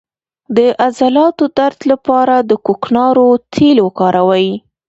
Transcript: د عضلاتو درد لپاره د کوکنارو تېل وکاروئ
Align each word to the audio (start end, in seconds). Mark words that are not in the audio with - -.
د 0.57 0.59
عضلاتو 0.85 1.43
درد 1.57 1.79
لپاره 1.91 2.35
د 2.49 2.51
کوکنارو 2.65 3.27
تېل 3.53 3.77
وکاروئ 3.85 4.49